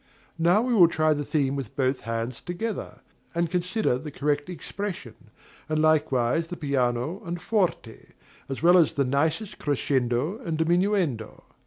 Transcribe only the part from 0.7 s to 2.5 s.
will try the theme with both hands